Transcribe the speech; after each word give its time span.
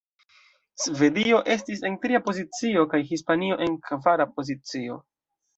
Svedio 0.85 1.41
estis 1.57 1.83
en 1.91 1.99
tria 2.07 2.21
pozicio, 2.29 2.87
kaj 2.95 3.03
Hispanio 3.13 3.61
en 3.67 3.79
kvara 3.91 4.31
pozicio. 4.37 4.99